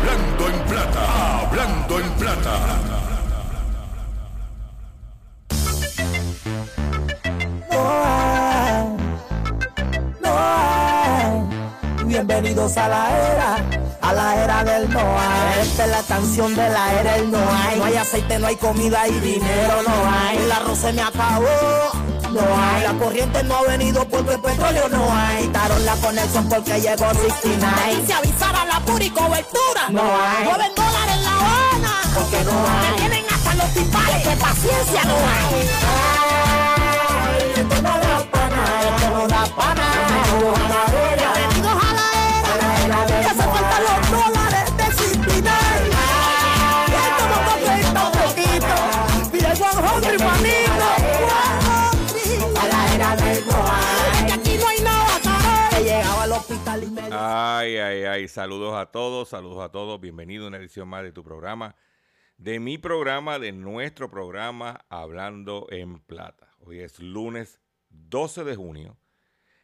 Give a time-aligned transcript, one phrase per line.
[0.00, 2.52] Hablando en plata, hablando en plata.
[12.06, 13.56] Bienvenidos a la era,
[14.00, 15.60] a la era del Noah.
[15.60, 17.74] Esta es la canción de la era del Noah.
[17.76, 20.38] No hay aceite, no hay comida y dinero no hay.
[20.38, 22.09] El arroz se me acabó.
[22.32, 25.42] No hay, la corriente no ha venido porque el petróleo no hay.
[25.46, 28.06] Quitaron la conexión porque llegó 69.
[28.06, 29.88] Se avisara la pura y cobertura.
[29.90, 30.44] No hay.
[30.44, 32.00] 9 dólares en La Habana.
[32.14, 32.90] Porque no hay.
[32.90, 34.22] Me tienen hasta los timbales.
[34.28, 35.70] Que paciencia no hay.
[37.26, 38.64] Ay, esto no da pana,
[38.96, 41.19] esto no da pana.
[58.28, 60.00] Saludos a todos, saludos a todos.
[60.00, 61.76] Bienvenido a una edición más de tu programa,
[62.36, 66.52] de mi programa, de nuestro programa Hablando en Plata.
[66.58, 67.60] Hoy es lunes
[67.90, 68.98] 12 de junio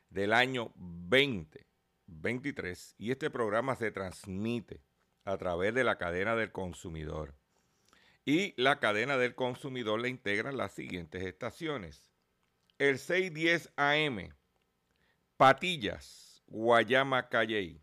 [0.08, 4.84] del año 2023 y este programa se transmite
[5.24, 7.34] a través de la cadena del consumidor.
[8.24, 12.12] Y la cadena del consumidor le integran las siguientes estaciones.
[12.78, 14.32] El 610 AM,
[15.36, 17.82] Patillas, Guayama, Calley.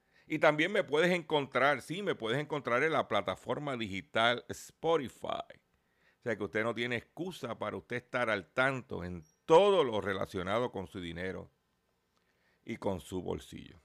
[0.31, 5.27] Y también me puedes encontrar, sí, me puedes encontrar en la plataforma digital Spotify.
[5.27, 9.99] O sea que usted no tiene excusa para usted estar al tanto en todo lo
[9.99, 11.51] relacionado con su dinero
[12.63, 13.81] y con su bolsillo.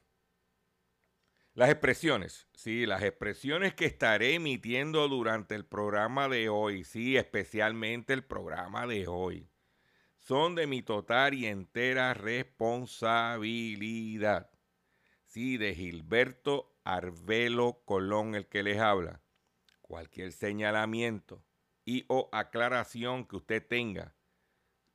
[1.55, 8.13] Las expresiones, sí, las expresiones que estaré emitiendo durante el programa de hoy, sí, especialmente
[8.13, 9.51] el programa de hoy,
[10.21, 14.56] son de mi total y entera responsabilidad.
[15.37, 19.21] Sí, de Gilberto Arbelo Colón, el que les habla.
[19.83, 21.45] Cualquier señalamiento
[21.85, 24.15] y o aclaración que usted tenga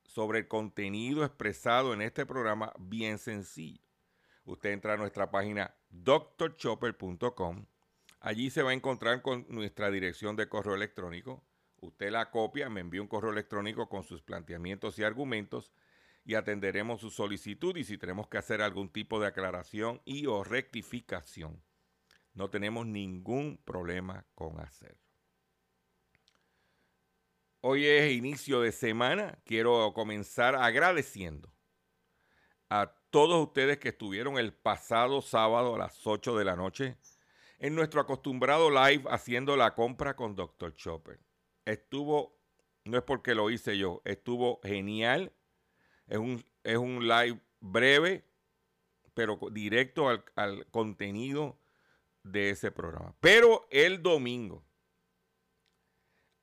[0.03, 3.84] sobre el contenido expresado en este programa, bien sencillo.
[4.44, 7.68] Usted entra a nuestra página drchopper.com.
[8.19, 11.46] Allí se va a encontrar con nuestra dirección de correo electrónico.
[11.81, 15.72] Usted la copia, me envía un correo electrónico con sus planteamientos y argumentos
[16.24, 20.44] y atenderemos su solicitud y si tenemos que hacer algún tipo de aclaración y o
[20.44, 21.64] rectificación,
[22.34, 25.02] no tenemos ningún problema con hacerlo.
[27.64, 29.38] Hoy es inicio de semana.
[29.46, 31.54] Quiero comenzar agradeciendo
[32.70, 36.98] a todos ustedes que estuvieron el pasado sábado a las 8 de la noche
[37.59, 40.74] en nuestro acostumbrado live haciendo la compra con Dr.
[40.74, 41.20] Chopper.
[41.66, 42.40] Estuvo,
[42.86, 45.32] no es porque lo hice yo, estuvo genial.
[46.12, 48.26] Es un, es un live breve,
[49.14, 51.58] pero directo al, al contenido
[52.22, 53.16] de ese programa.
[53.22, 54.62] Pero el domingo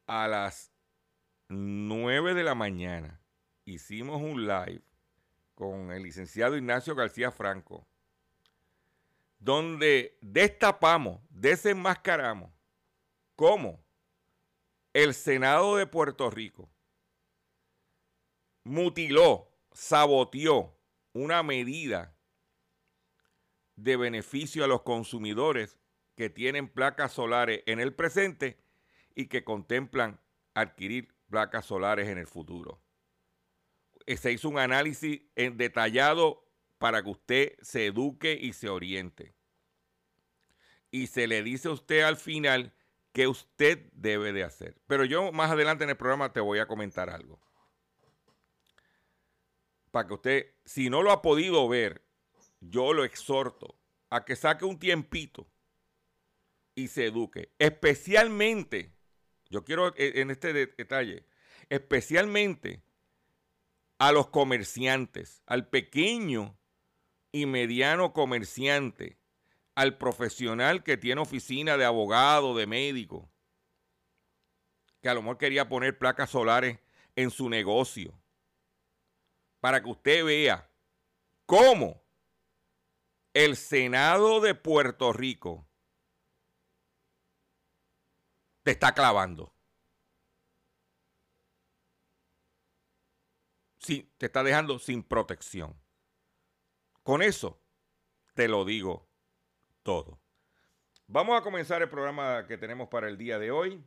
[0.06, 0.72] a las
[1.48, 3.20] 9 de la mañana
[3.66, 4.81] hicimos un live
[5.54, 7.87] con el licenciado Ignacio García Franco,
[9.38, 12.50] donde destapamos, desenmascaramos
[13.37, 13.84] cómo
[14.94, 16.70] el Senado de Puerto Rico
[18.69, 19.47] mutiló,
[19.78, 20.76] saboteó
[21.12, 22.19] una medida
[23.76, 25.78] de beneficio a los consumidores
[26.16, 28.58] que tienen placas solares en el presente
[29.14, 30.20] y que contemplan
[30.54, 32.82] adquirir placas solares en el futuro.
[34.06, 36.44] eh, se hizo un análisis en detallado
[36.78, 39.36] para que usted se eduque y se oriente.
[40.90, 42.75] Y se le dice a usted al final
[43.12, 44.76] qué usted debe de hacer.
[44.88, 47.47] Pero yo más adelante en el programa te voy a comentar algo.
[49.90, 52.05] Para que usted, si no lo ha podido ver,
[52.61, 53.79] yo lo exhorto
[54.11, 55.49] a que saque un tiempito
[56.75, 57.52] y se eduque.
[57.58, 58.93] Especialmente,
[59.50, 61.26] yo quiero eh, en este detalle,
[61.69, 62.82] especialmente
[63.99, 66.56] a los comerciantes, al pequeño
[67.32, 69.19] y mediano comerciante,
[69.75, 73.31] al profesional que tiene oficina de abogado, de médico,
[75.00, 76.79] que a lo mejor quería poner placas solares
[77.17, 78.14] en su negocio,
[79.60, 80.70] para que usted vea
[81.46, 82.02] cómo
[83.34, 85.66] el Senado de Puerto Rico
[88.62, 89.55] te está clavando.
[93.78, 95.81] Sí, te está dejando sin protección.
[97.02, 97.62] Con eso
[98.34, 99.08] te lo digo
[99.82, 100.20] todo.
[101.06, 103.82] Vamos a comenzar el programa que tenemos para el día de hoy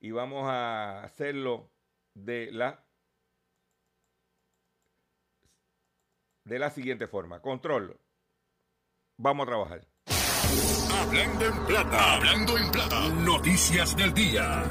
[0.00, 1.70] y vamos a hacerlo
[2.14, 2.86] de la
[6.44, 7.40] de la siguiente forma.
[7.40, 7.98] Control.
[9.18, 9.86] Vamos a trabajar.
[10.92, 13.08] Hablando en plata, hablando en plata.
[13.08, 14.64] Noticias del día.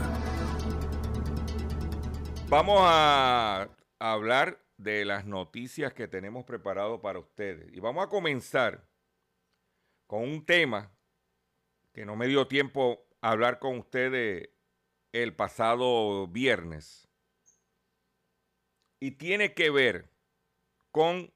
[2.49, 3.69] Vamos a
[3.99, 7.71] hablar de las noticias que tenemos preparado para ustedes.
[7.73, 8.87] Y vamos a comenzar
[10.07, 10.91] con un tema
[11.93, 14.49] que no me dio tiempo a hablar con ustedes
[15.11, 17.07] el pasado viernes.
[18.99, 20.09] Y tiene que ver
[20.91, 21.31] con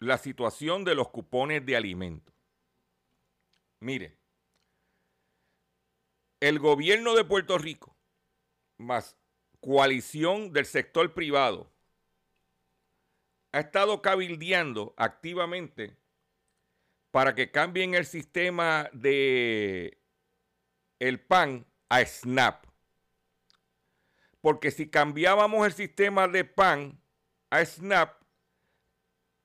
[0.00, 2.34] la situación de los cupones de alimentos.
[3.80, 4.16] Mire,
[6.40, 7.94] el gobierno de Puerto Rico,
[8.78, 9.16] más
[9.60, 11.70] coalición del sector privado,
[13.52, 15.96] ha estado cabildeando activamente
[17.10, 19.98] para que cambien el sistema de
[20.98, 22.64] el PAN a SNAP.
[24.40, 26.98] Porque si cambiábamos el sistema de PAN
[27.50, 28.19] a SNAP,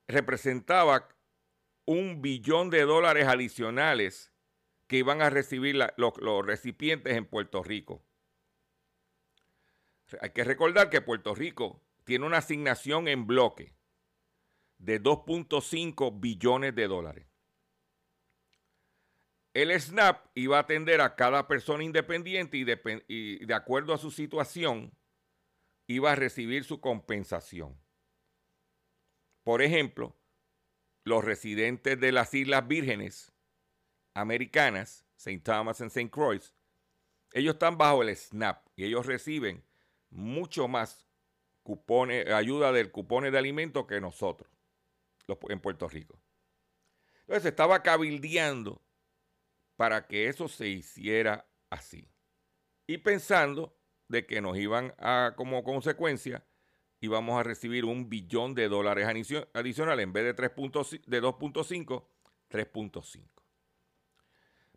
[0.08, 1.10] representaba
[1.86, 4.32] un billón de dólares adicionales
[4.88, 8.04] que iban a recibir los, recipientes en Puerto Rico.
[10.22, 13.74] Hay que recordar que Puerto Rico tiene una asignación en bloque
[14.78, 17.28] de 2.5 billones de dólares.
[19.54, 24.92] El SNAP iba a atender a cada persona independiente y de, acuerdo a su situación
[25.88, 27.80] iba a recibir su compensación.
[29.46, 30.18] Por ejemplo,
[31.04, 33.32] los residentes de las Islas Vírgenes
[34.16, 35.40] Americanas, St.
[35.44, 36.10] Thomas y St.
[36.10, 36.56] Croix,
[37.32, 39.64] ellos están bajo el SNAP y ellos reciben
[40.10, 41.08] mucho más
[41.62, 44.50] cupones, ayuda del cupones de alimentos que nosotros
[45.28, 46.20] en Puerto Rico.
[47.22, 48.82] Entonces estaba cabildeando
[49.76, 52.12] para que eso se hiciera así.
[52.88, 53.78] Y pensando
[54.08, 56.44] de que nos iban a, como consecuencia,
[57.06, 59.08] íbamos a recibir un billón de dólares
[59.54, 62.06] adicionales en vez de, de 2.5,
[62.50, 63.22] 3.5.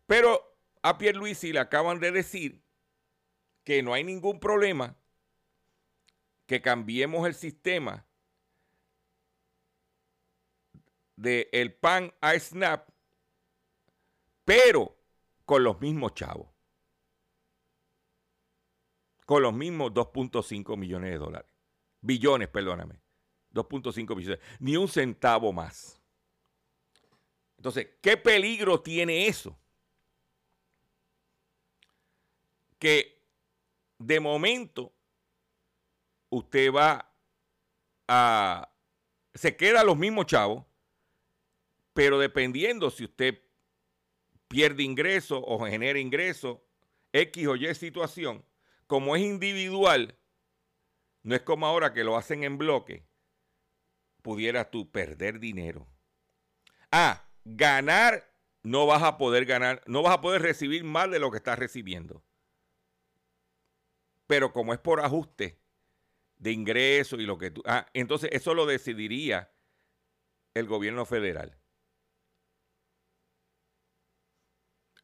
[0.05, 2.63] Pero a Pierluisi le acaban de decir
[3.63, 4.95] que no hay ningún problema
[6.45, 8.05] que cambiemos el sistema
[11.15, 12.89] de el PAN a SNAP,
[14.45, 14.97] pero
[15.45, 16.47] con los mismos chavos.
[19.25, 21.48] Con los mismos 2.5 millones de dólares.
[22.01, 22.99] Billones, perdóname.
[23.53, 24.39] 2.5 billones.
[24.59, 25.99] Ni un centavo más.
[27.57, 29.57] Entonces, ¿qué peligro tiene eso?
[32.77, 33.21] Que
[33.97, 34.93] de momento
[36.29, 37.11] usted va
[38.07, 38.71] a...
[39.33, 40.65] Se queda los mismos chavos,
[41.93, 43.41] pero dependiendo si usted
[44.47, 46.63] pierde ingreso o genera ingreso,
[47.13, 48.43] X o Y situación,
[48.87, 50.18] como es individual,
[51.23, 53.05] no es como ahora que lo hacen en bloque,
[54.21, 55.87] pudieras tú perder dinero.
[56.91, 58.33] Ah, ganar,
[58.63, 61.59] no vas a poder ganar, no vas a poder recibir más de lo que estás
[61.59, 62.23] recibiendo.
[64.27, 65.59] Pero como es por ajuste
[66.37, 67.63] de ingreso y lo que tú...
[67.65, 69.51] Ah, entonces eso lo decidiría
[70.53, 71.59] el gobierno federal.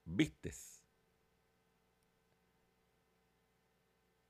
[0.06, 0.75] vistes.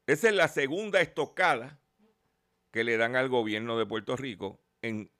[0.07, 1.79] Esa es la segunda estocada
[2.71, 5.12] que le dan al gobierno de Puerto Rico en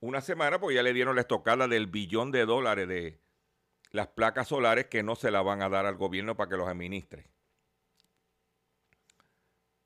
[0.00, 3.20] una semana, porque ya le dieron la estocada del billón de dólares de
[3.90, 6.68] las placas solares que no se la van a dar al gobierno para que los
[6.68, 7.30] administre.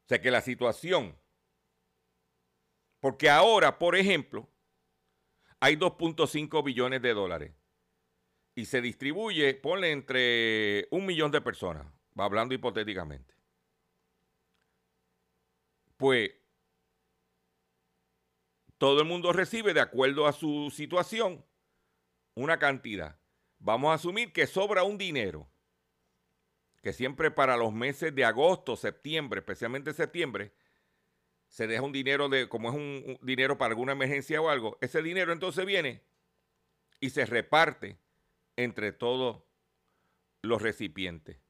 [0.04, 1.16] O sea que la situación
[2.98, 4.50] Porque ahora, por ejemplo,
[5.60, 7.54] hay 2.5 billones de dólares
[8.54, 11.86] y se distribuye, ponle entre un millón de personas,
[12.18, 13.39] va hablando hipotéticamente.
[16.00, 16.30] Pues
[18.78, 21.45] todo el mundo recibe de acuerdo a su situación
[22.35, 23.21] una cantidad.
[23.59, 25.47] Vamos a asumir que sobra un dinero,
[26.83, 30.54] que siempre para los meses de agosto, septiembre, especialmente septiembre,
[31.49, 35.02] se deja un dinero de, como es un, dinero para alguna emergencia o algo, ese
[35.02, 36.02] dinero entonces viene
[36.99, 37.99] y se reparte
[38.57, 39.42] entre todos
[40.40, 41.42] los recipientes.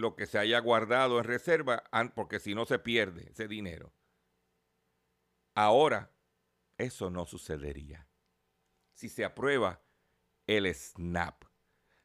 [0.00, 3.92] Lo que se haya guardado en reserva, porque si no se pierde ese dinero.
[5.54, 6.10] Ahora,
[6.78, 8.06] eso no sucedería.
[8.94, 9.82] Si se aprueba
[10.46, 11.44] el SNAP.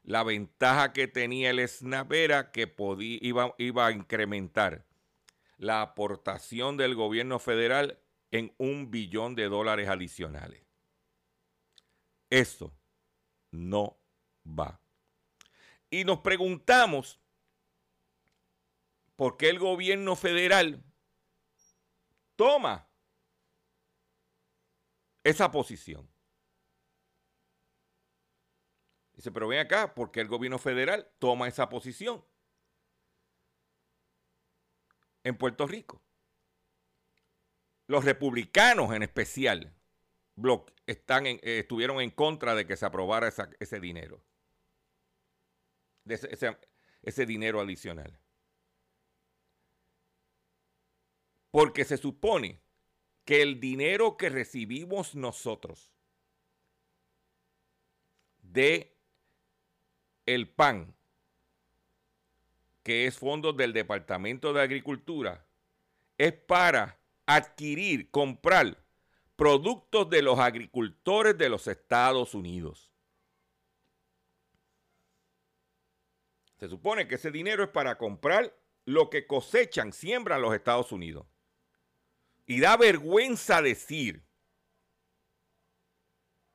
[0.04, 4.86] La ventaja que tenía el SNAP era que podía, iba, iba a incrementar
[5.58, 7.98] la aportación del gobierno federal
[8.32, 10.64] en un billón de dólares adicionales.
[12.30, 12.74] Eso
[13.52, 13.98] no
[14.46, 14.82] va.
[15.90, 17.22] Y nos preguntamos
[19.16, 20.84] por qué el gobierno federal
[22.36, 22.90] toma
[25.24, 26.10] esa posición.
[29.14, 32.24] Dice, pero ven acá, ¿por qué el gobierno federal toma esa posición?
[35.26, 36.02] en Puerto Rico.
[37.88, 39.76] Los republicanos en especial
[40.86, 43.28] eh, estuvieron en contra de que se aprobara
[43.60, 44.24] ese dinero,
[46.06, 48.20] ese dinero adicional.
[51.56, 52.60] Porque se supone
[53.24, 55.94] que el dinero que recibimos nosotros
[58.42, 58.94] de
[60.26, 60.94] el PAN
[62.84, 65.46] que es fondos del Departamento de Agricultura,
[66.18, 68.78] es para adquirir, comprar
[69.38, 72.92] productos de los agricultores de los Estados Unidos.
[76.60, 81.26] Se supone que ese dinero es para comprar lo que cosechan, siembran los Estados Unidos.
[82.46, 84.24] Y da vergüenza decir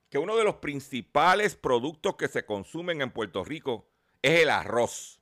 [0.08, 3.88] que uno de los principales productos que se consumen en Puerto Rico
[4.22, 5.20] es el arroz.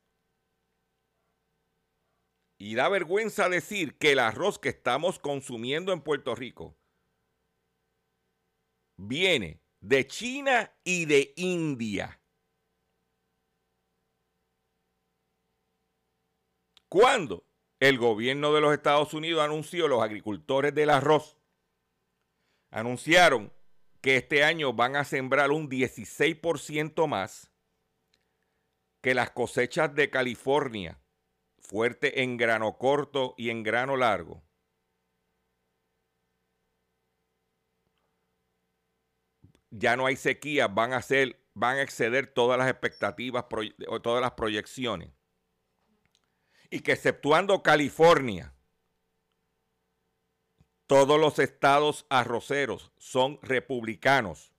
[2.59, 6.77] Y da vergüenza decir que el arroz que estamos consumiendo en Puerto Rico
[8.97, 12.21] viene de China y de India.
[16.89, 17.48] Cuando
[17.81, 21.39] el gobierno de los Estados Unidos anunció los agricultores del arroz,
[22.71, 23.53] anunciaron
[24.01, 27.53] que este año van a sembrar un 16% más
[29.01, 31.01] que las cosechas de California
[31.59, 34.43] fuerte en grano corto y en grano largo.
[39.71, 43.45] Ya no hay sequía, van a ser, van a exceder todas las expectativas,
[44.03, 45.18] todas las proyecciones.
[46.71, 48.53] Y que exceptuando California,
[50.87, 54.53] todos los estados arroceros son republicanos.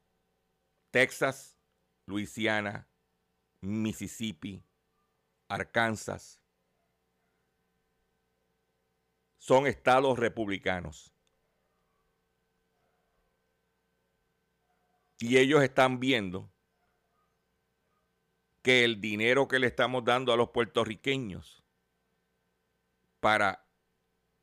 [0.91, 1.57] Texas,
[2.05, 2.87] Luisiana,
[3.61, 4.63] Mississippi,
[5.47, 6.39] Arkansas,
[9.37, 11.11] son estados republicanos.
[15.17, 16.49] Y ellos están viendo
[18.61, 21.58] que el dinero que le estamos dando a los puertorriqueños
[23.19, 23.67] para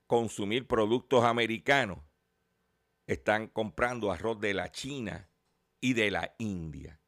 [0.06, 1.98] consumir productos americanos,
[3.06, 5.30] están comprando arroz de la China
[5.80, 7.00] y de la India.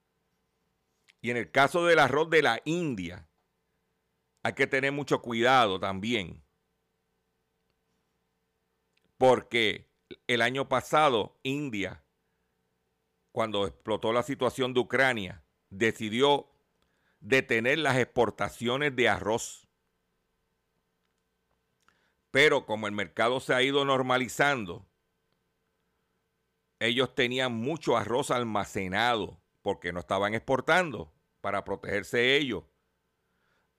[1.21, 3.29] Y en el caso del arroz de la India,
[4.43, 6.45] hay que tener mucho cuidado también
[9.19, 9.91] porque
[10.27, 12.05] el año pasado India,
[13.33, 16.49] cuando explotó la situación de Ucrania, decidió
[17.21, 19.68] detener las exportaciones de arroz.
[22.31, 24.87] Pero como el mercado se ha ido normalizando,
[26.79, 32.65] ellos tenían mucho arroz almacenado porque no estaban exportando para protegerse ellos.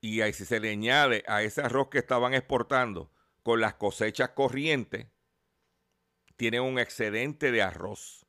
[0.00, 3.10] Y ahí si se le añade a ese arroz que estaban exportando
[3.42, 5.06] con las cosechas corrientes,
[6.36, 8.26] tienen un excedente de arroz.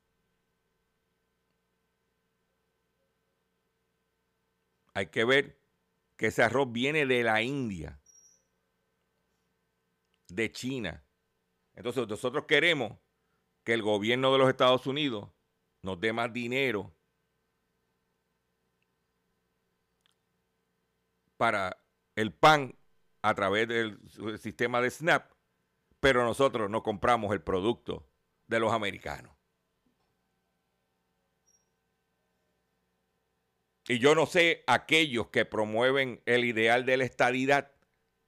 [4.94, 5.58] Hay que ver
[6.16, 8.01] que ese arroz viene de la India,
[10.34, 11.04] de China.
[11.74, 12.98] Entonces nosotros queremos
[13.64, 15.30] que el gobierno de los Estados Unidos
[15.82, 16.94] nos dé más dinero
[21.36, 21.76] para
[22.14, 22.76] el pan
[23.22, 23.98] a través del
[24.38, 25.32] sistema de SNAP
[26.02, 28.04] pero nosotros no compramos el producto
[28.48, 29.36] de los americanos.
[33.86, 37.70] Y yo no sé aquellos que promueven el ideal de la estadidad,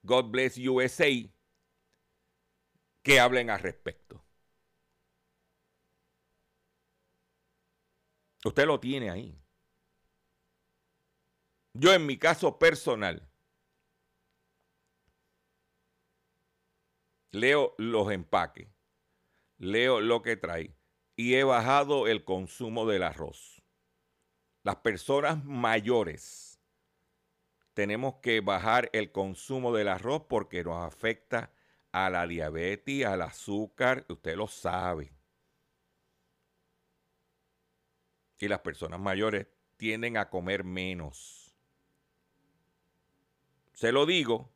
[0.03, 1.29] God bless USA,
[3.05, 4.25] que hablen al respecto.
[8.43, 9.39] Usted lo tiene ahí.
[11.73, 13.29] Yo en mi caso personal,
[17.29, 18.69] leo los empaques,
[19.59, 20.75] leo lo que trae
[21.15, 23.61] y he bajado el consumo del arroz.
[24.63, 26.59] Las personas mayores
[27.75, 31.54] tenemos que bajar el consumo del arroz porque nos afecta
[31.95, 35.13] a la diabetes, al azúcar, usted lo sabe.
[38.37, 39.47] Y las personas mayores
[39.77, 41.55] tienden a comer menos.
[43.71, 44.51] Se lo digo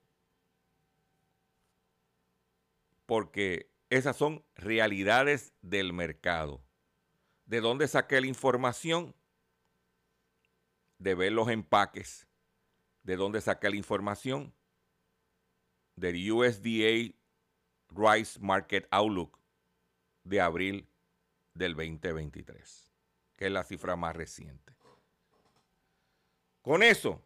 [3.06, 6.62] porque esas son realidades del mercado.
[7.46, 9.16] ¿De dónde saqué la información?
[10.98, 12.28] De ver los empaques.
[13.04, 14.54] ¿De dónde saqué la información?
[15.96, 17.18] Del USDA
[17.90, 19.40] Rice Market Outlook
[20.24, 20.88] de abril
[21.54, 22.90] del 2023
[23.40, 24.76] que es la cifra más reciente.
[26.62, 27.24] Con eso,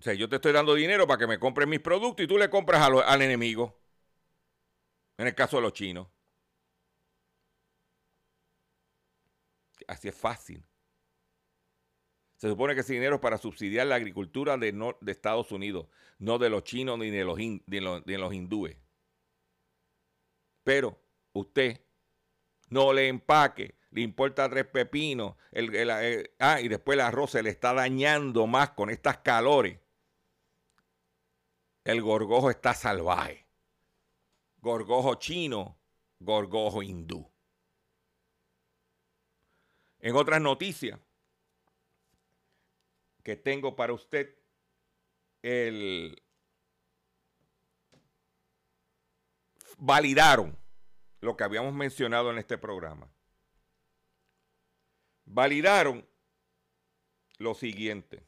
[0.00, 2.36] o sea, yo te estoy dando dinero para que me compres mis productos y tú
[2.36, 3.80] le compras al enemigo.
[5.16, 6.08] En el caso de los chinos.
[9.86, 10.66] Así es fácil.
[12.36, 14.74] Se supone que ese dinero es para subsidiar la agricultura de,
[15.06, 15.86] Estados Unidos,
[16.18, 17.38] no de los chinos ni de los,
[18.04, 18.76] de los hindúes.
[20.62, 21.00] Pero
[21.32, 21.80] usted
[22.68, 27.48] no le empaque le importa tres pepinos, el, ah, y después el arroz se le
[27.48, 29.80] está dañando más con estas calores.
[31.82, 33.46] El gorgojo está salvaje.
[34.58, 35.78] Gorgojo chino,
[36.18, 37.32] gorgojo hindú.
[40.00, 41.00] En otras noticias
[43.26, 44.38] que tengo para usted,
[45.42, 46.22] el
[49.78, 50.56] validaron
[51.20, 53.10] lo que habíamos mencionado en este programa
[55.24, 56.08] validaron
[57.38, 58.24] lo siguiente.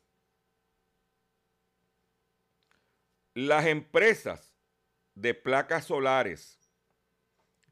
[3.35, 4.53] Las empresas
[5.15, 6.58] de placas solares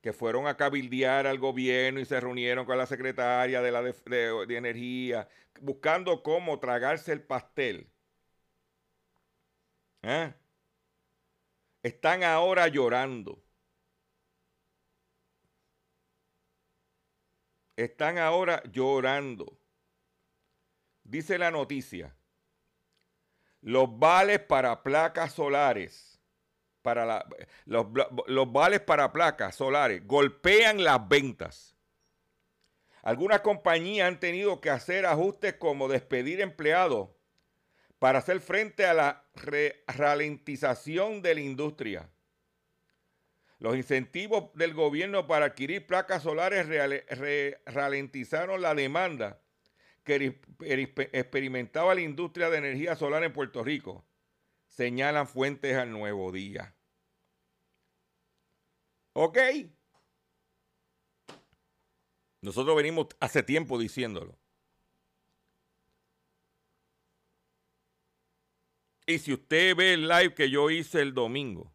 [0.07, 4.57] que fueron a cabildear al gobierno y se reunieron con la secretaria de, la de,
[4.57, 5.29] Energía,
[5.61, 7.91] buscando cómo tragarse el pastel,
[10.03, 10.33] ¿eh?
[11.83, 13.43] están ahora llorando
[17.75, 19.59] están ahora llorando.
[21.03, 22.17] Dice la noticia,
[23.61, 26.16] los vales para placas solares,
[26.87, 27.27] para
[27.65, 27.87] los,
[28.29, 31.77] los vales para placas solares golpean las ventas.
[33.03, 37.09] Algunas compañías han tenido que hacer ajustes como despedir empleados
[37.99, 39.25] para hacer frente a la
[39.89, 42.09] ralentización de la industria.
[43.59, 46.69] Los incentivos del gobierno para adquirir placas solares
[47.65, 49.41] ralentizaron la demanda
[50.05, 50.39] que
[51.13, 54.05] experimentaba la industria de energía solar en Puerto Rico,
[54.69, 56.76] señalan fuentes al nuevo día.
[59.19, 59.39] ¿Ok?
[62.43, 64.39] Nosotros venimos hace tiempo diciéndolo.
[69.07, 71.73] Y si usted ve el live que yo hice el domingo,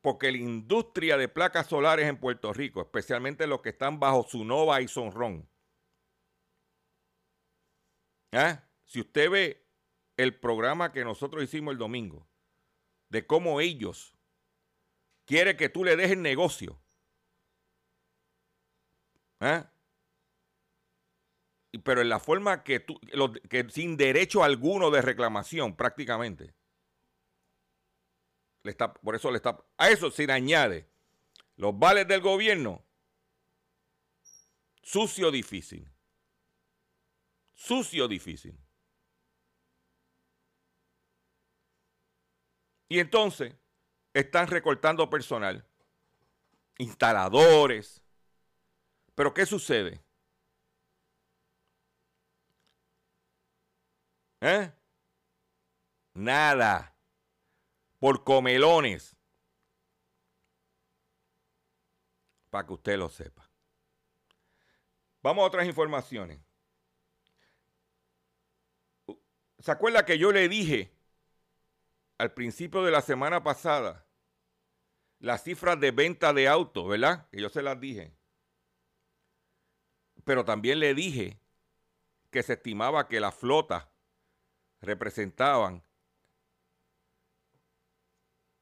[0.00, 4.80] porque la industria de placas solares en Puerto Rico, especialmente los que están bajo Sunova
[4.80, 5.48] y Sonrón,
[8.32, 8.64] ¿ah?
[8.84, 9.64] si usted ve
[10.16, 12.26] el programa que nosotros hicimos el domingo,
[13.10, 14.16] de cómo ellos
[15.30, 16.82] quieren que tú le dejes el negocio,
[19.38, 19.72] ¿ah?
[21.84, 23.00] pero en la forma que tú,
[23.48, 26.52] que sin derecho alguno de reclamación prácticamente
[28.64, 29.64] está, por eso le está.
[29.76, 30.90] A eso se le añade
[31.54, 32.84] los vales del gobierno.
[34.82, 35.88] Sucio difícil.
[37.54, 38.58] Sucio difícil.
[42.88, 43.59] Y entonces
[44.12, 45.66] están recortando personal,
[46.78, 48.02] instaladores.
[49.14, 50.02] Pero ¿qué sucede?
[54.40, 54.72] ¿Eh?
[56.14, 56.96] Nada
[57.98, 59.16] por comelones.
[62.48, 63.48] Para que usted lo sepa.
[65.22, 66.40] Vamos a otras informaciones.
[69.58, 70.99] ¿Se acuerda que yo le dije
[72.20, 74.06] al principio de la semana pasada
[75.20, 77.26] las cifras de venta de autos, ¿verdad?
[77.30, 78.14] Que yo se las dije.
[80.24, 81.40] Pero también le dije
[82.30, 83.88] que se estimaba que las flotas
[84.82, 85.82] representaban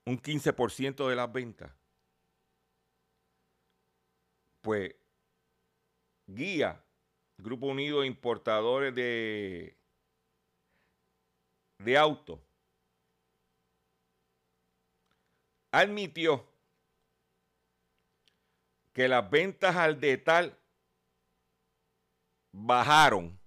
[0.06, 1.72] un 15% de las ventas.
[4.62, 4.94] Pues
[6.28, 6.84] Guía,
[7.38, 9.76] Grupo Unido de Importadores de,
[11.78, 12.47] de Autos,
[15.70, 16.46] admitió
[18.92, 20.58] que las ventas al detal
[22.52, 23.38] bajaron,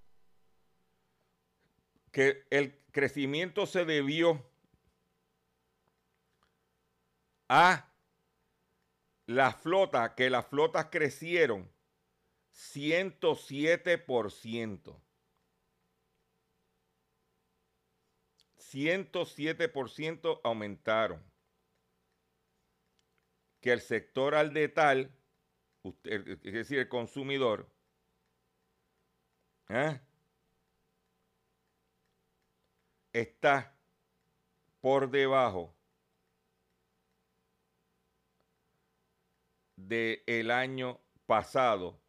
[2.11, 4.45] que el crecimiento se debió
[7.49, 7.89] a
[9.25, 11.71] la flota, que las flotas crecieron
[12.53, 15.01] 107%.
[18.57, 21.30] 107% aumentaron
[23.61, 25.11] que el sector al detal,
[26.03, 27.69] es decir, el consumidor,
[29.69, 29.99] ¿eh?
[33.13, 33.77] está
[34.81, 35.75] por debajo
[39.75, 42.01] del año pasado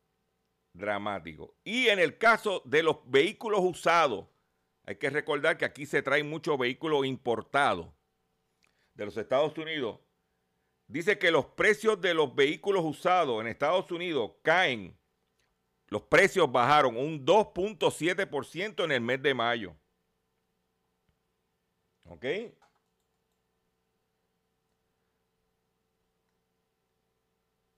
[0.73, 1.55] dramático.
[1.65, 4.27] Y en el caso de los vehículos usados,
[4.85, 7.89] hay que recordar que aquí se traen muchos vehículos importados
[8.95, 10.01] de los Estados Unidos
[10.93, 14.99] dice que los precios de los vehículos usados en Estados Unidos caen,
[15.89, 19.75] los precios bajaron un 2.7% en el mes de mayo.
[22.05, 22.25] ¿Ok?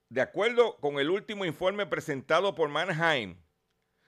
[0.08, 3.40] De acuerdo con el último informe presentado por Mannheim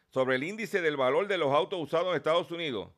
[0.09, 2.93] sobre el índice del valor de los autos usados en Estados Unidos,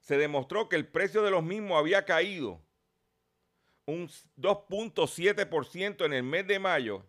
[0.00, 2.64] se demostró que el precio de los mismos había caído
[3.86, 7.06] un 2.7% en el mes de mayo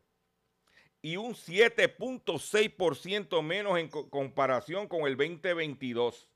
[1.01, 6.29] y un 7.6% menos en comparación con el 2022.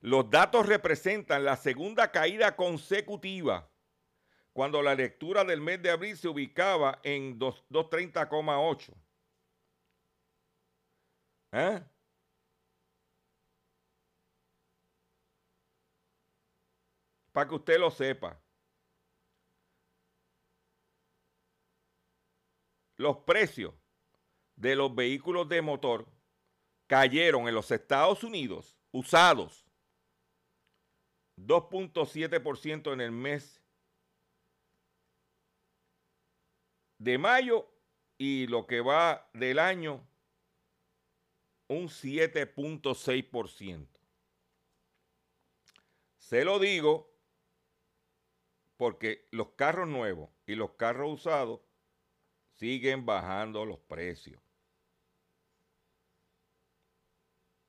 [0.00, 3.70] Los datos representan la segunda caída consecutiva
[4.52, 8.94] cuando la lectura del mes de abril se ubicaba en 230,8.
[11.52, 11.82] ¿Eh?
[17.32, 18.38] Para que usted lo sepa.
[22.96, 23.74] Los precios
[24.54, 26.06] de los vehículos de motor
[26.86, 29.66] cayeron en los Estados Unidos usados
[31.38, 33.60] 2.7% en el mes
[36.98, 37.68] de mayo
[38.18, 40.06] y lo que va del año
[41.68, 43.88] un 7.6%.
[46.18, 47.11] Se lo digo
[48.82, 51.60] porque los carros nuevos y los carros usados
[52.54, 54.42] siguen bajando los precios.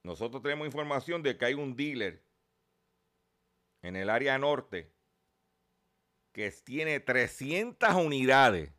[0.02, 2.26] Nosotros tenemos información de que hay un dealer
[3.84, 4.91] en el área norte
[6.32, 8.73] que tiene 300 unidades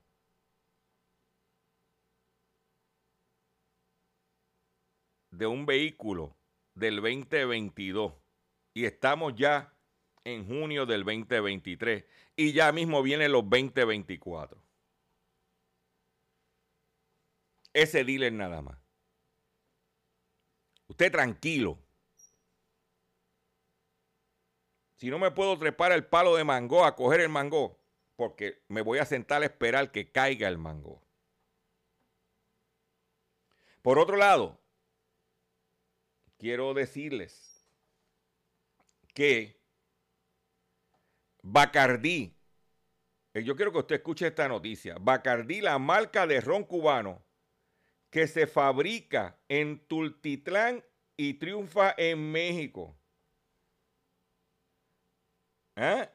[5.30, 6.36] de un vehículo
[6.74, 8.12] del 2022
[8.74, 9.73] y estamos ya
[10.24, 12.04] en junio del 2023
[12.36, 14.60] y ya mismo vienen los 2024.
[17.72, 18.78] Ese dealer nada más.
[20.88, 21.78] Usted tranquilo.
[24.96, 27.78] Si no me puedo trepar el palo de mango a coger el mango,
[28.16, 31.02] porque me voy a sentar a esperar que caiga el mango.
[33.82, 34.58] Por otro lado,
[36.38, 37.66] quiero decirles
[39.14, 39.63] que
[41.46, 42.34] Bacardí,
[43.34, 44.96] eh, yo quiero que usted escuche esta noticia.
[44.98, 47.22] Bacardí, la marca de ron cubano
[48.10, 50.82] que se fabrica en Tultitlán
[51.18, 52.96] y triunfa en México.
[55.76, 56.08] ¿Eh?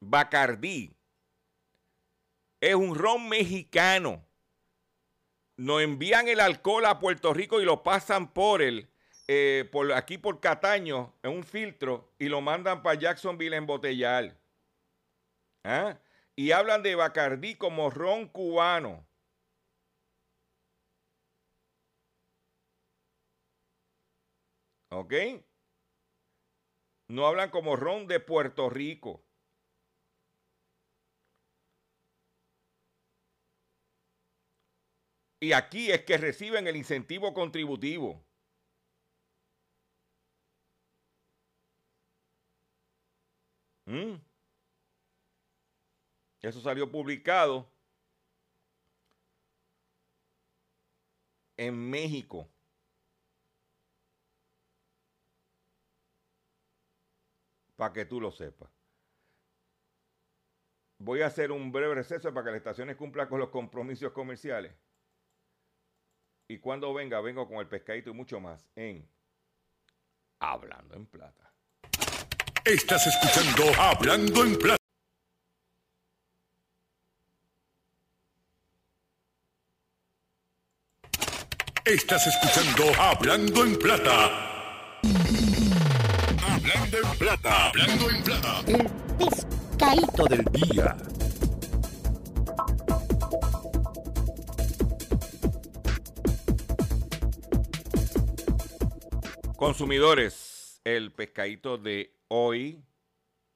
[0.00, 0.96] Bacardí
[2.58, 4.26] es un ron mexicano.
[5.58, 8.91] Nos envían el alcohol a Puerto Rico y lo pasan por el
[9.28, 14.36] eh, por, aquí por Cataño en un filtro y lo mandan para Jacksonville en botellar.
[15.64, 15.98] ¿Ah?
[16.36, 19.06] Y hablan de Bacardí como ron cubano.
[24.90, 25.14] ¿Ok?
[27.08, 29.24] No hablan como ron de Puerto Rico.
[35.40, 38.24] Y aquí es que reciben el incentivo contributivo.
[43.92, 44.14] ¿Mm?
[46.40, 47.70] Eso salió publicado
[51.58, 52.48] en México.
[57.76, 58.70] Para que tú lo sepas.
[60.96, 64.74] Voy a hacer un breve receso para que las estaciones cumplan con los compromisos comerciales.
[66.48, 69.06] Y cuando venga, vengo con el pescadito y mucho más en
[70.38, 71.52] Hablando en Plata.
[72.64, 74.76] Estás escuchando Hablando en Plata.
[81.84, 85.00] Estás escuchando Hablando en Plata.
[86.40, 87.66] Hablando en Plata.
[87.66, 88.60] Hablando en Plata.
[88.68, 90.96] El pescadito del día.
[99.56, 102.82] Consumidores, el pescadito de hoy,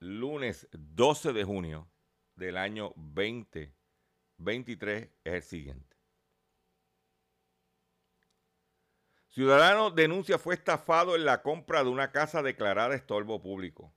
[0.00, 1.90] lunes 12 de junio
[2.34, 5.96] del año 2023, es el siguiente.
[9.28, 13.94] Ciudadano denuncia fue estafado en la compra de una casa declarada estorbo público.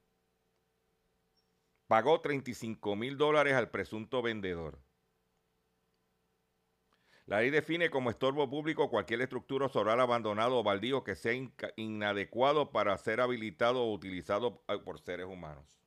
[1.87, 4.81] Pagó 35 mil dólares al presunto vendedor.
[7.29, 11.31] La ley define como estorbo público cualquier estructura solar abandonado o baldío que sea
[11.75, 15.79] inadecuado para ser habilitado o utilizado por seres humanos.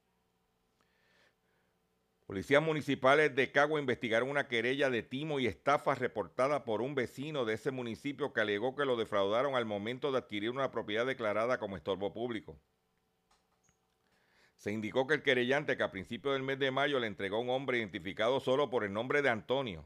[2.26, 7.44] Policías municipales de Cagua investigaron una querella de timo y estafa reportada por un vecino
[7.44, 11.58] de ese municipio que alegó que lo defraudaron al momento de adquirir una propiedad declarada
[11.58, 12.56] como estorbo público.
[14.54, 17.40] Se indicó que el querellante que a principios del mes de mayo le entregó a
[17.40, 19.84] un hombre identificado solo por el nombre de Antonio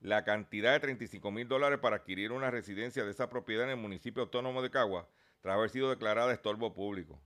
[0.00, 3.76] la cantidad de 35 mil dólares para adquirir una residencia de esa propiedad en el
[3.76, 5.08] municipio autónomo de Cagua,
[5.42, 7.20] tras haber sido declarada estorbo público.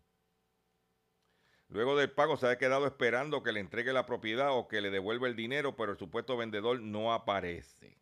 [1.68, 4.90] Luego del pago se ha quedado esperando que le entregue la propiedad o que le
[4.90, 7.98] devuelva el dinero, pero el supuesto vendedor no aparece.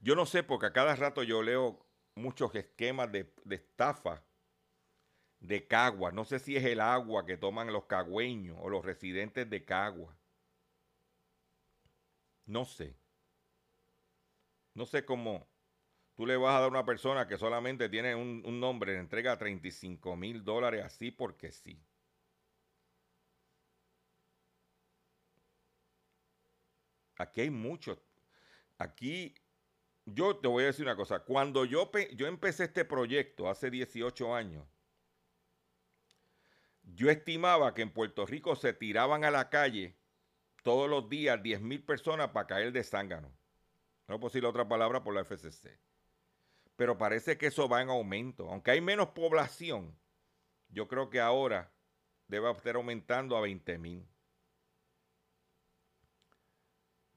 [0.00, 4.22] Yo no sé, porque a cada rato yo leo muchos esquemas de, de estafa
[5.40, 6.12] de Cagua.
[6.12, 10.16] No sé si es el agua que toman los cagüeños o los residentes de Cagua.
[12.46, 12.96] No sé.
[14.74, 15.46] No sé cómo
[16.16, 18.98] tú le vas a dar a una persona que solamente tiene un, un nombre, le
[19.00, 21.80] entrega 35 mil dólares así porque sí.
[27.16, 27.98] Aquí hay muchos.
[28.78, 29.34] Aquí,
[30.06, 31.20] yo te voy a decir una cosa.
[31.20, 34.66] Cuando yo, yo empecé este proyecto hace 18 años,
[36.94, 39.96] yo estimaba que en Puerto Rico se tiraban a la calle
[40.62, 43.32] todos los días 10 mil personas para caer de zángano.
[44.06, 45.78] No puedo decir otra palabra por la FCC.
[46.76, 48.48] Pero parece que eso va en aumento.
[48.50, 49.98] Aunque hay menos población,
[50.68, 51.72] yo creo que ahora
[52.26, 54.06] debe estar aumentando a 20 mil.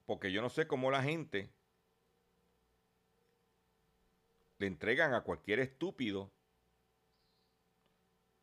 [0.05, 1.49] Porque yo no sé cómo la gente
[4.57, 6.31] le entregan a cualquier estúpido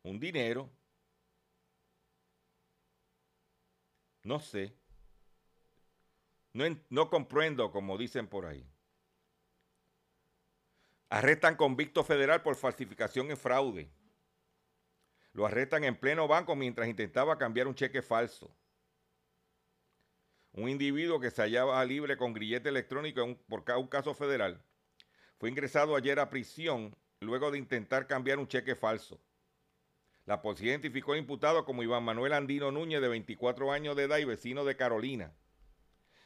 [0.03, 0.69] un dinero
[4.23, 4.75] No sé.
[6.53, 8.65] No, no comprendo, como dicen por ahí.
[11.09, 13.91] Arrestan convicto federal por falsificación y fraude.
[15.33, 18.55] Lo arrestan en pleno banco mientras intentaba cambiar un cheque falso.
[20.51, 24.63] Un individuo que se hallaba libre con grillete electrónico por un caso federal
[25.37, 29.21] fue ingresado ayer a prisión luego de intentar cambiar un cheque falso.
[30.29, 34.19] La policía identificó al imputado como Iván Manuel Andino Núñez, de 24 años de edad
[34.19, 35.33] y vecino de Carolina.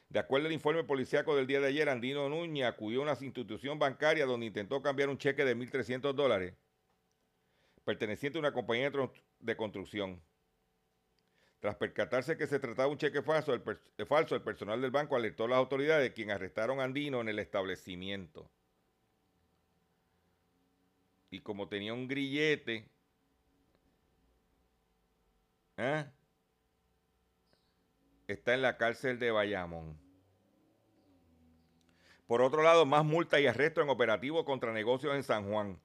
[0.10, 3.80] De acuerdo al informe policíaco del día de ayer, Andino Núñez acudió a una institución
[3.80, 6.54] bancaria donde intentó cambiar un cheque de 1.300 dólares
[7.86, 8.92] perteneciente a una compañía
[9.40, 10.22] de construcción.
[11.62, 13.62] Tras percatarse que se trataba de un cheque falso el,
[14.06, 17.40] falso, el personal del banco alertó a las autoridades, quien arrestaron a Andino en el
[17.40, 18.52] establecimiento.
[21.32, 22.93] Y como tenía un grillete
[25.78, 26.06] ¿Eh?
[28.28, 29.98] está en la cárcel de Bayamón.
[32.28, 35.80] Por otro lado, más multa y arresto en operativo contra negocios en San Juan.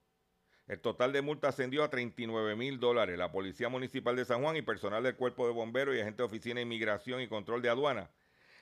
[0.66, 3.18] El total de multa ascendió a 39 mil dólares.
[3.18, 6.26] La Policía Municipal de San Juan y personal del Cuerpo de Bomberos y agente de
[6.26, 8.10] Oficina de Inmigración y Control de Aduana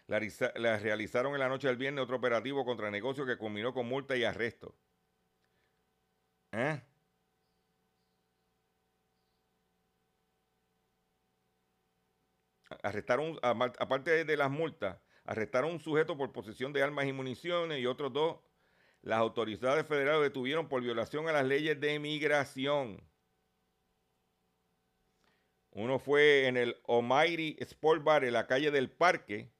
[0.07, 4.17] la, realizaron en la noche del viernes otro operativo contra negocios que culminó con multa
[4.17, 4.75] y arresto.
[6.53, 6.81] ¿Eh?
[12.87, 17.87] Arrestaron, aparte de las multas, arrestaron un sujeto por posesión de armas y municiones y
[17.87, 18.39] otros dos.
[19.03, 23.03] Las autoridades federales detuvieron por violación a las leyes de migración.
[25.73, 29.53] Uno fue en el Almighty Sport Bar en la calle del Parque,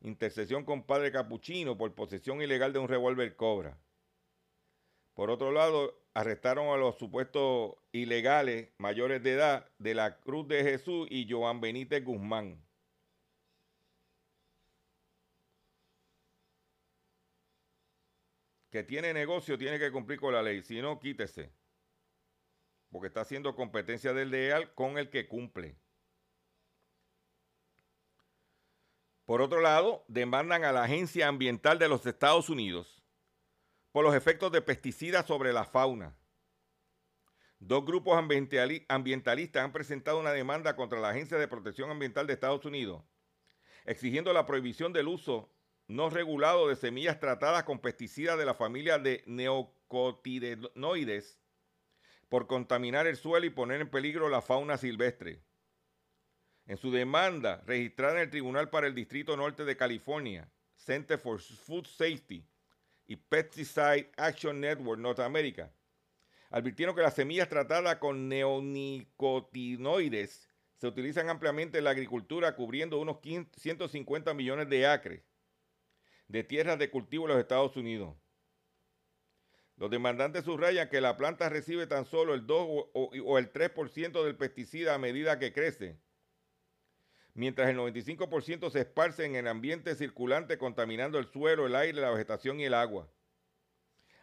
[0.00, 3.78] intersección con Padre Capuchino por posesión ilegal de un revólver Cobra.
[5.14, 10.62] Por otro lado, arrestaron a los supuestos ilegales mayores de edad de la Cruz de
[10.62, 12.62] Jesús y Joan Benítez Guzmán.
[18.70, 21.52] Que tiene negocio tiene que cumplir con la ley, si no, quítese.
[22.90, 25.76] Porque está haciendo competencia del leal con el que cumple.
[29.24, 33.01] Por otro lado, demandan a la Agencia Ambiental de los Estados Unidos
[33.92, 36.16] por los efectos de pesticidas sobre la fauna.
[37.58, 42.64] Dos grupos ambientalistas han presentado una demanda contra la Agencia de Protección Ambiental de Estados
[42.64, 43.04] Unidos,
[43.84, 45.54] exigiendo la prohibición del uso
[45.86, 51.38] no regulado de semillas tratadas con pesticidas de la familia de neocotidenoides
[52.28, 55.44] por contaminar el suelo y poner en peligro la fauna silvestre.
[56.66, 61.40] En su demanda, registrada en el Tribunal para el Distrito Norte de California, Center for
[61.40, 62.46] Food Safety,
[63.12, 65.70] y Pesticide Action Network Norteamérica
[66.48, 70.48] advirtieron que las semillas tratadas con neonicotinoides
[70.78, 75.22] se utilizan ampliamente en la agricultura, cubriendo unos 150 millones de acres
[76.26, 78.16] de tierras de cultivo en los Estados Unidos.
[79.76, 84.36] Los demandantes subrayan que la planta recibe tan solo el 2 o, el 3% del
[84.36, 86.00] pesticida a medida que crece,
[87.34, 92.10] mientras el 95% se esparce en el ambiente circulante contaminando el suelo, el aire, la
[92.10, 93.08] vegetación y el agua.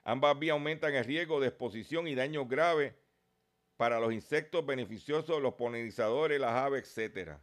[0.04, 2.94] Ambas vías aumentan el riesgo de exposición y daños graves
[3.78, 7.40] para los insectos beneficiosos, los polinizadores, las aves, etc.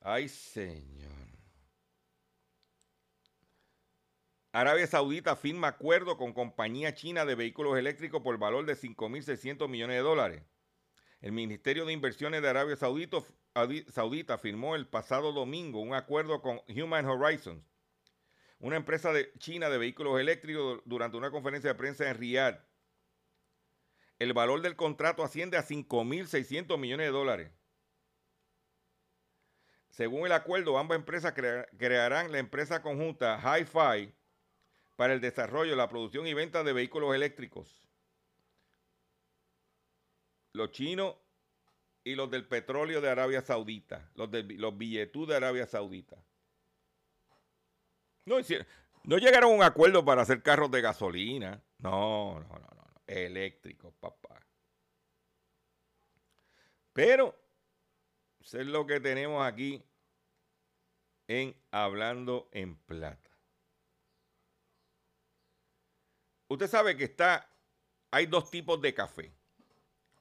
[0.00, 1.10] Ay, Señor.
[4.52, 9.96] Arabia Saudita firma acuerdo con compañía china de vehículos eléctricos por valor de 5.600 millones
[9.96, 10.42] de dólares.
[11.22, 17.06] El Ministerio de Inversiones de Arabia Saudita, firmó el pasado domingo un acuerdo con Human
[17.06, 17.62] Horizons,
[18.58, 22.60] una empresa de China de vehículos eléctricos, durante una conferencia de prensa en Riyadh.
[24.18, 27.52] El valor del contrato asciende a 5.600 millones de dólares.
[29.90, 34.12] Según el acuerdo, ambas empresas crearán la empresa conjunta Hi-Fi
[34.96, 37.91] para el desarrollo, la producción y venta de vehículos eléctricos
[40.52, 41.16] los chinos
[42.04, 46.22] y los del petróleo de Arabia Saudita, los, de, los billetú de Arabia Saudita.
[48.24, 48.38] No,
[49.18, 51.62] llegaron a un acuerdo para hacer carros de gasolina.
[51.78, 53.02] No, no, no, no, no.
[53.06, 54.40] Eléctricos, papá.
[56.92, 57.36] Pero,
[58.40, 59.82] eso es lo que tenemos aquí
[61.26, 63.30] en Hablando en Plata.
[66.48, 67.48] Usted sabe que está,
[68.10, 69.34] hay dos tipos de café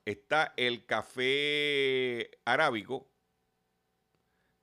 [0.05, 3.09] está el café arábico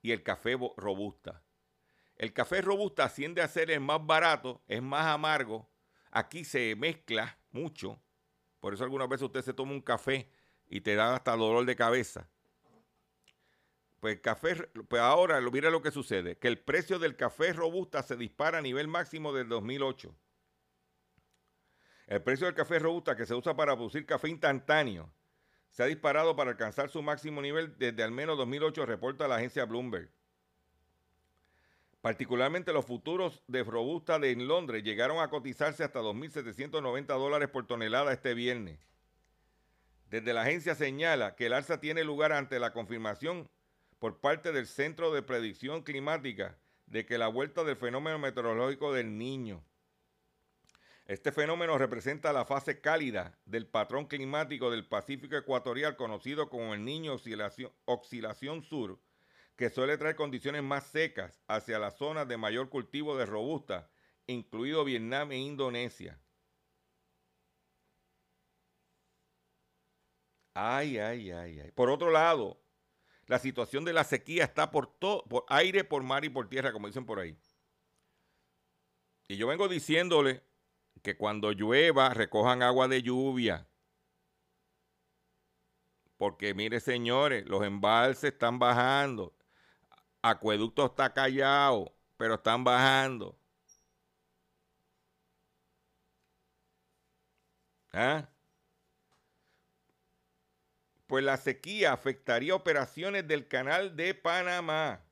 [0.02, 1.42] y el café robusta.
[2.16, 5.70] El café robusta asciende a ser el más barato, es más amargo.
[6.10, 8.02] Aquí se mezcla mucho.
[8.60, 10.28] Por eso algunas veces usted se toma un café
[10.68, 12.28] y te da hasta dolor de cabeza.
[14.00, 14.54] Pues el café,
[14.88, 18.62] pues ahora mira lo que sucede, que el precio del café robusta se dispara a
[18.62, 20.14] nivel máximo del 2008.
[22.06, 25.12] El precio del café robusta que se usa para producir café instantáneo
[25.70, 29.64] se ha disparado para alcanzar su máximo nivel desde al menos 2008, reporta la agencia
[29.64, 30.10] Bloomberg.
[32.00, 38.12] Particularmente los futuros de Robusta de Londres llegaron a cotizarse hasta 2.790 dólares por tonelada
[38.12, 38.78] este viernes.
[40.08, 43.48] Desde la agencia señala que el alza tiene lugar ante la confirmación
[43.98, 49.18] por parte del Centro de Predicción Climática de que la vuelta del fenómeno meteorológico del
[49.18, 49.62] niño
[51.08, 56.84] este fenómeno representa la fase cálida del patrón climático del Pacífico ecuatorial conocido como el
[56.84, 59.00] Niño oscilación, Sur,
[59.56, 63.90] que suele traer condiciones más secas hacia las zonas de mayor cultivo de robusta,
[64.26, 66.20] incluido Vietnam e Indonesia.
[70.52, 71.70] Ay, ay, ay, ay.
[71.72, 72.60] Por otro lado,
[73.26, 76.70] la situación de la sequía está por todo, por aire, por mar y por tierra,
[76.70, 77.38] como dicen por ahí.
[79.26, 80.47] Y yo vengo diciéndole
[81.02, 83.66] que cuando llueva recojan agua de lluvia.
[86.16, 89.34] Porque mire señores, los embalses están bajando.
[90.22, 93.38] Acueducto está callado, pero están bajando.
[97.92, 98.28] ¿Ah?
[101.06, 105.04] Pues la sequía afectaría operaciones del canal de Panamá.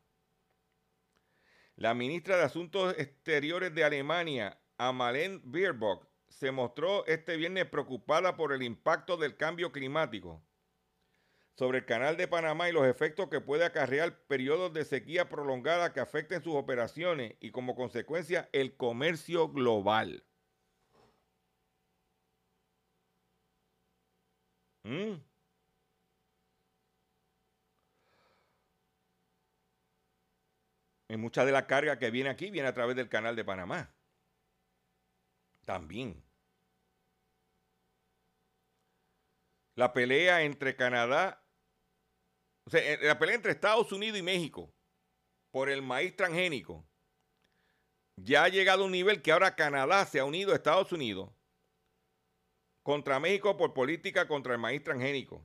[1.77, 8.53] La ministra de Asuntos Exteriores de Alemania, Amalén Baerbock se mostró este viernes preocupada por
[8.53, 10.43] el impacto del cambio climático
[11.57, 15.93] sobre el canal de Panamá y los efectos que puede acarrear periodos de sequía prolongada
[15.93, 20.25] que afecten sus operaciones y como consecuencia el comercio global.
[24.85, 25.17] ¿Mm?
[31.19, 33.96] Mucha de la carga que viene aquí viene a través del canal de Panamá.
[35.67, 36.25] También.
[39.75, 41.45] La pelea entre Canadá,
[42.67, 44.73] o sea, eh, la pelea entre Estados Unidos y México
[45.51, 46.89] por el maíz transgénico
[48.17, 51.31] ya ha llegado a un nivel que ahora Canadá se ha unido a Estados Unidos
[52.83, 55.45] contra México por política contra el maíz transgénico.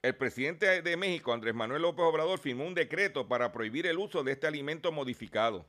[0.00, 4.22] El presidente de México, Andrés Manuel López Obrador, firmó un decreto para prohibir el uso
[4.22, 5.68] de este alimento modificado.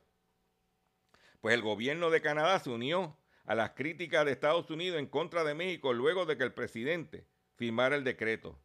[1.40, 5.42] Pues el gobierno de Canadá se unió a las críticas de Estados Unidos en contra
[5.42, 7.26] de México luego de que el presidente
[7.56, 8.56] firmara el decreto.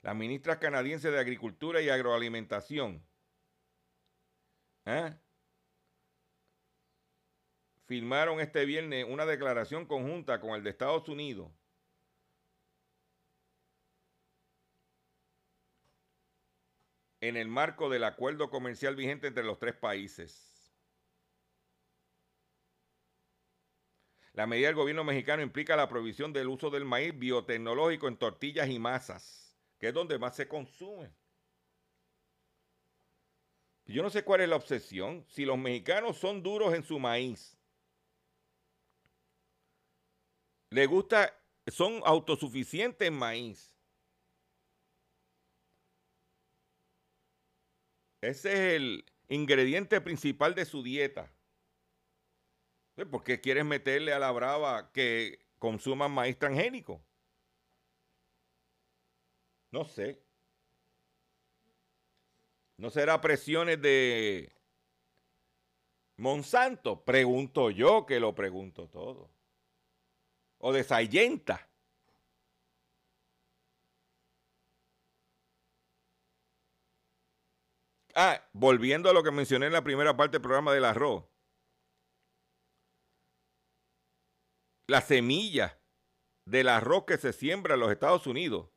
[0.00, 3.06] Las ministras canadienses de Agricultura y Agroalimentación
[4.84, 5.14] ¿eh?
[7.84, 11.52] firmaron este viernes una declaración conjunta con el de Estados Unidos
[17.22, 20.74] en el marco del acuerdo comercial vigente entre los tres países.
[24.32, 28.68] La medida del gobierno mexicano implica la prohibición del uso del maíz biotecnológico en tortillas
[28.68, 31.14] y masas, que es donde más se consume.
[33.84, 35.24] Yo no sé cuál es la obsesión.
[35.28, 37.56] Si los mexicanos son duros en su maíz,
[40.70, 43.71] les gusta, son autosuficientes en maíz
[48.22, 51.30] Ese es el ingrediente principal de su dieta.
[53.10, 57.02] ¿Por qué quieres meterle a la brava que consuman maíz transgénico?
[59.72, 60.22] No sé.
[62.76, 64.52] ¿No será presiones de
[66.16, 67.04] Monsanto?
[67.04, 69.30] Pregunto yo que lo pregunto todo.
[70.58, 71.71] O de Sayenta.
[78.14, 81.24] Ah, volviendo a lo que mencioné en la primera parte del programa del arroz.
[84.86, 85.76] Las semillas
[86.44, 88.68] del arroz que se siembra en los Estados Unidos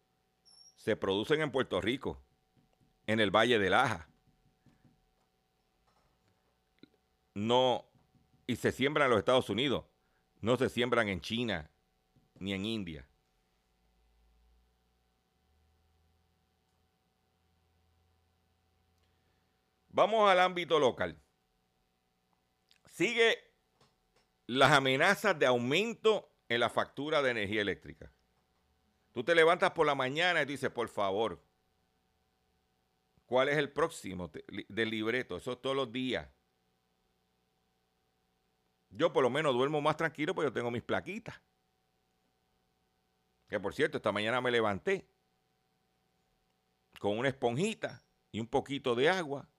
[0.77, 2.23] se producen en Puerto Rico,
[3.07, 4.07] en el Valle del Aja.
[7.33, 7.85] No,
[8.47, 9.85] y se siembran en los Estados Unidos,
[10.39, 11.69] no se siembran en China
[12.35, 13.09] ni en India.
[19.95, 21.17] Vamos al ámbito local.
[22.87, 23.37] Sigue
[24.45, 28.11] las amenazas de aumento en la factura de energía eléctrica.
[29.13, 31.41] Tú te levantas por la mañana y dices, por favor,
[33.25, 34.29] ¿cuál es el próximo
[34.67, 35.37] del libreto?
[35.37, 36.29] Eso es todos los días.
[38.89, 41.41] Yo por lo menos duermo más tranquilo porque yo tengo mis plaquitas.
[43.47, 45.07] Que por cierto, esta mañana me levanté
[46.99, 49.49] con una esponjita y un poquito de agua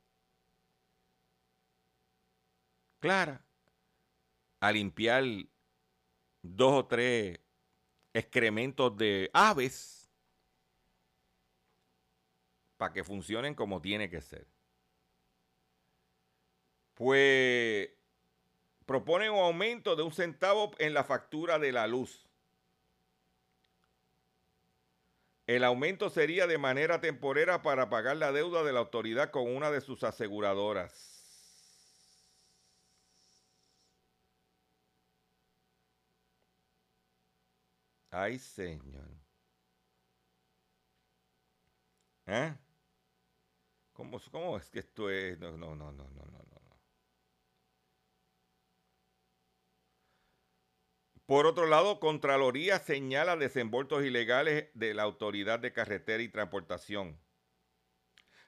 [3.10, 5.24] a limpiar
[6.42, 7.38] dos o tres
[8.12, 10.08] excrementos de aves
[12.76, 14.46] para que funcionen como tiene que ser.
[16.94, 17.90] Pues
[18.86, 22.26] propone un aumento de un centavo en la factura de la luz.
[25.46, 29.70] El aumento sería de manera temporera para pagar la deuda de la autoridad con una
[29.70, 31.15] de sus aseguradoras.
[38.18, 39.10] Ay, Señor.
[42.26, 42.54] ¿Eh?
[43.92, 45.38] ¿Cómo, ¿Cómo, es que esto es?
[45.38, 46.76] No, no, no, no, no, no, no.
[51.26, 57.20] Por otro lado, Contraloría señala desembolsos ilegales de la Autoridad de Carretera y Transportación.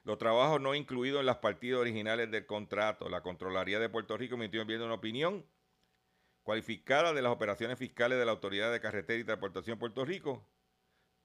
[0.03, 3.07] Los trabajos no incluidos en las partidas originales del contrato.
[3.07, 5.45] La Contraloría de Puerto Rico emitió enviando una opinión
[6.43, 10.45] cualificada de las operaciones fiscales de la Autoridad de Carretera y Transportación Puerto Rico.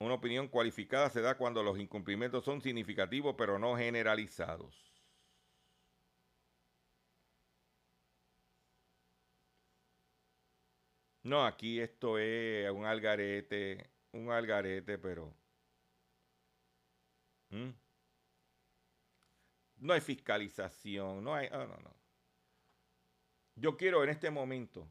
[0.01, 4.95] Una opinión cualificada se da cuando los incumplimientos son significativos pero no generalizados.
[11.25, 15.35] No, aquí esto es un algarete, un algarete, pero...
[19.77, 21.49] No hay fiscalización, no hay...
[21.51, 21.95] no, no.
[23.57, 24.89] Yo quiero en este momento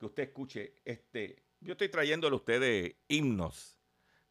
[0.00, 1.44] que usted escuche este.
[1.60, 3.78] Yo estoy trayéndole a ustedes himnos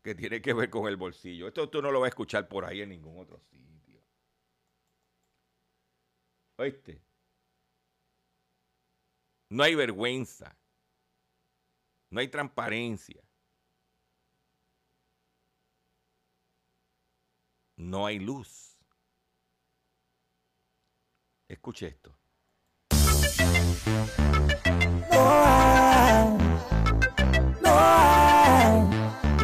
[0.01, 1.47] que tienen que ver con el bolsillo.
[1.47, 4.01] Esto tú no lo vas a escuchar por ahí en ningún otro sitio.
[6.57, 7.01] ¿Oíste?
[9.49, 10.57] No hay vergüenza.
[12.09, 13.23] No hay transparencia.
[17.77, 18.75] No hay luz.
[21.47, 22.18] Escuche esto.
[25.11, 26.37] No
[27.63, 28.89] no.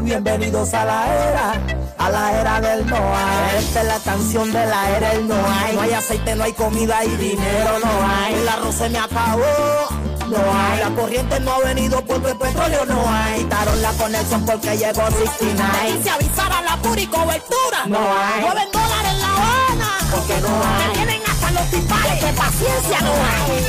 [0.01, 1.53] Bienvenidos a la era,
[1.97, 3.57] a la era del no hay.
[3.59, 5.75] Esta es la canción de la era del no hay.
[5.75, 8.33] No hay aceite, no hay comida y dinero no hay.
[8.35, 10.05] El arroz se me acabó.
[10.27, 13.43] No hay, la corriente no ha venido porque el petróleo no hay.
[13.43, 15.99] Quitaron la conexión porque llegó 69.
[15.99, 17.85] Y se avisara la pura y cobertura.
[17.85, 18.41] No hay.
[18.41, 19.97] 9 dólares en La Habana.
[20.11, 20.87] Porque no hay.
[20.87, 22.23] Me tienen hasta los timbales.
[22.23, 23.65] Que paciencia no hay.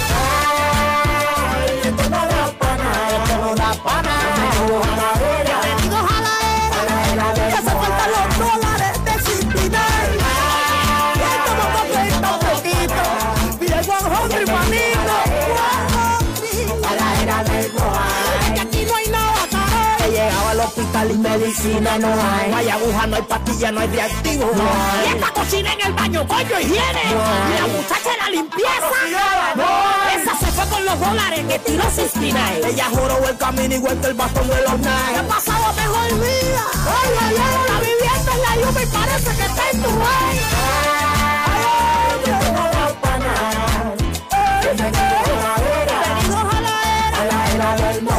[1.52, 2.90] Ay, esto no da pana,
[3.22, 4.26] esto no da pana.
[21.06, 22.50] Al hospital y medicina no hay.
[22.50, 24.50] No hay aguja, no hay pastilla, no hay reactivo.
[24.54, 25.14] No Y hay.
[25.14, 27.02] esta cocina en el baño, coño, higiene.
[27.06, 28.90] Y la muchacha de la limpieza.
[30.16, 32.60] Esa se fue con los dólares que tiró 69.
[32.68, 35.22] Ella joró el camino igual que el bastón de los He Nike.
[35.28, 36.64] pasado mejor vida.
[36.86, 37.34] Ay, ay,
[37.68, 40.06] la vivienda en la lluvia y parece que está en tu no.
[44.62, 45.98] Bienvenidos a la era.
[47.18, 47.76] A la era.
[47.76, 48.16] Del no hay.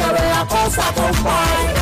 [0.00, 1.79] Para la cosa, compadre.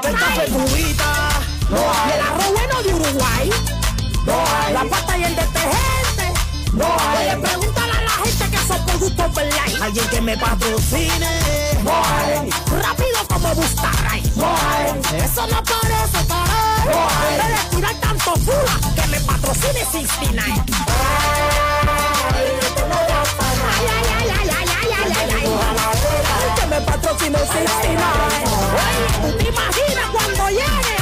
[0.00, 0.70] Tirando Oye, al esto es café strike.
[0.70, 1.28] cubita.
[1.70, 2.12] No hay.
[2.12, 3.50] el arroz bueno de Uruguay.
[4.26, 4.72] No hay.
[4.74, 6.32] La pasta y el detergente.
[6.72, 7.36] No hay.
[7.40, 9.82] Pregúntale a la gente que son por gusto online.
[9.84, 11.40] Alguien que me patrocine.
[11.84, 12.50] No hay.
[12.82, 14.32] Rápido como Bustaray.
[14.36, 15.20] No hay.
[15.24, 16.86] Eso no parece parar.
[16.86, 17.36] No hay.
[17.52, 20.64] De tirar tanto fula, que me patrocine 69.
[22.62, 23.66] Esto no da pana.
[23.78, 24.49] Ay, ay, ay, ay, ay, ay, ay,
[26.56, 28.00] Que me patrocine 69.
[28.80, 30.96] Oye, ¿tú te imaginas cuando llegue?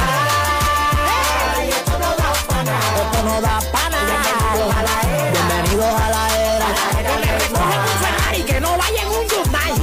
[1.55, 2.75] Ay, esto no da pana.
[3.01, 3.97] Esto no da pana.
[4.09, 5.31] Bienvenidos a la era.
[5.31, 6.23] Bienvenidos a la
[6.55, 6.67] era.
[7.01, 9.73] Que me recogen un Ferrari, que no vaya en un Hyundai.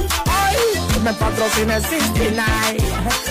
[0.93, 2.77] Que me patrocine 69.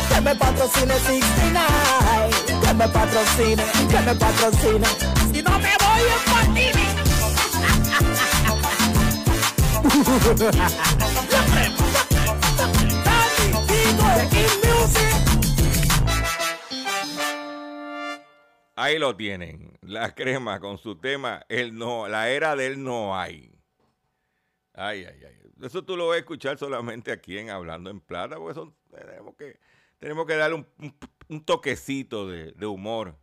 [0.08, 2.30] Que me patrocine 69.
[2.62, 4.86] Que me patrocine, que me patrocine.
[5.32, 6.86] Si no me voy en patines.
[9.86, 11.05] Dani,
[18.78, 19.76] Ahí lo tienen.
[19.80, 23.50] La crema con su tema, el no, la era del no hay.
[24.74, 25.36] Ay, ay, ay.
[25.62, 29.58] Eso tú lo vas a escuchar solamente aquí en Hablando en Plata, porque tenemos que,
[29.98, 30.66] tenemos que darle
[31.28, 33.18] un, toquecito de, humor,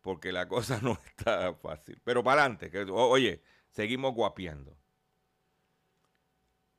[0.00, 2.00] porque la cosa no está fácil.
[2.04, 4.76] Pero para adelante, que, oye, seguimos guapiando.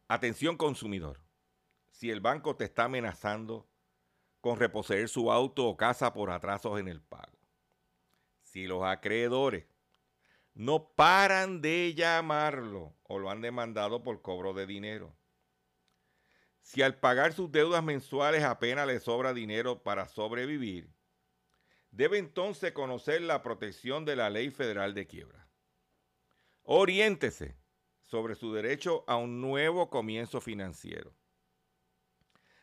[0.07, 1.19] Atención consumidor.
[1.89, 3.67] Si el banco te está amenazando
[4.41, 7.37] con reposeer su auto o casa por atrasos en el pago,
[8.41, 9.65] si los acreedores
[10.53, 15.15] no paran de llamarlo o lo han demandado por cobro de dinero,
[16.61, 20.93] si al pagar sus deudas mensuales apenas le sobra dinero para sobrevivir,
[21.91, 25.47] debe entonces conocer la protección de la ley federal de quiebra.
[26.63, 27.57] Oriéntese
[28.01, 31.13] sobre su derecho a un nuevo comienzo financiero.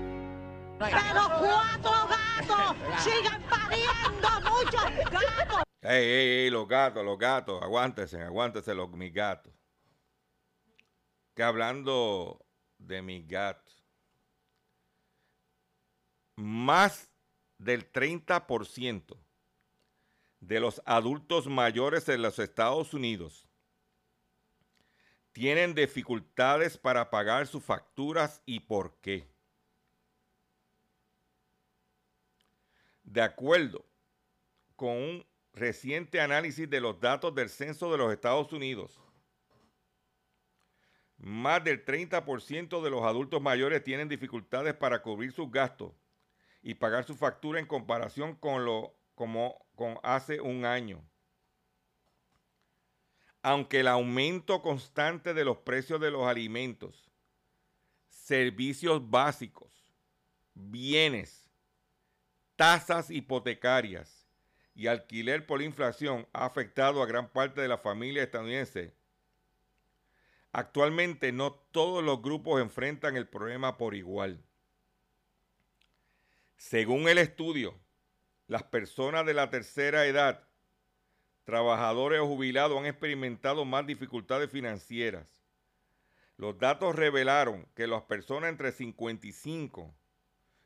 [0.89, 5.63] Pero cuatro gatos sigan pariendo muchos gatos.
[5.81, 9.53] Ey, ey, ey, los gatos, los gatos, aguántense, aguántense los mis gatos.
[11.35, 12.45] Que hablando
[12.77, 13.83] de mis gatos,
[16.35, 17.11] más
[17.57, 19.17] del 30%
[20.39, 23.47] de los adultos mayores en los Estados Unidos
[25.31, 29.30] tienen dificultades para pagar sus facturas y por qué.
[33.11, 33.85] De acuerdo
[34.77, 39.01] con un reciente análisis de los datos del censo de los Estados Unidos,
[41.17, 45.91] más del 30% de los adultos mayores tienen dificultades para cubrir sus gastos
[46.61, 51.05] y pagar su factura en comparación con lo como con hace un año.
[53.41, 57.11] Aunque el aumento constante de los precios de los alimentos,
[58.07, 59.91] servicios básicos,
[60.53, 61.50] bienes,
[62.61, 64.27] tasas hipotecarias
[64.75, 68.93] y alquiler por la inflación ha afectado a gran parte de la familia estadounidense.
[70.51, 74.43] Actualmente no todos los grupos enfrentan el problema por igual.
[76.55, 77.79] Según el estudio,
[78.45, 80.47] las personas de la tercera edad,
[81.45, 85.25] trabajadores o jubilados han experimentado más dificultades financieras.
[86.37, 89.95] Los datos revelaron que las personas entre 55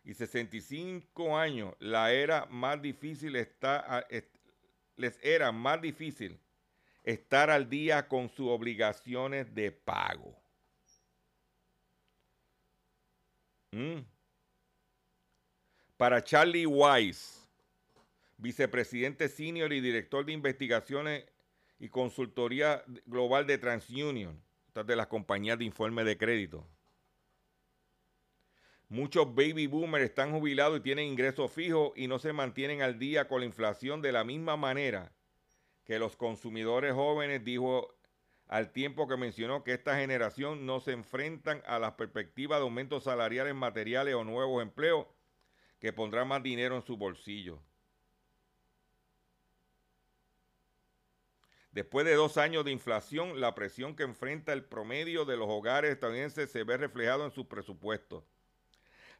[0.06, 6.39] y 65 años la era más difícil les era más difícil
[7.03, 10.36] estar al día con sus obligaciones de pago.
[13.72, 13.99] Mm.
[15.97, 17.41] Para Charlie Wise,
[18.38, 21.26] vicepresidente senior y director de investigaciones
[21.80, 24.41] y consultoría global de TransUnion,
[24.74, 26.68] de las compañías de informe de crédito.
[28.90, 33.28] Muchos baby boomers están jubilados y tienen ingresos fijos y no se mantienen al día
[33.28, 35.12] con la inflación de la misma manera
[35.86, 37.96] que los consumidores jóvenes, dijo
[38.48, 43.06] al tiempo que mencionó que esta generación no se enfrentan a las perspectivas de aumentos
[43.06, 45.08] salariales materiales o nuevos empleos
[45.80, 47.60] que pondrán más dinero en su bolsillo.
[51.72, 55.92] Después de dos años de inflación, la presión que enfrenta el promedio de los hogares
[55.92, 58.24] estadounidenses se ve reflejado en sus presupuestos.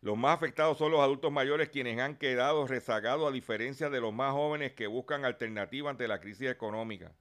[0.06, 4.14] Los más afectados son los adultos mayores quienes han quedado rezagados a diferencia de los
[4.14, 7.12] más jóvenes que buscan alternativas ante la crisis económica.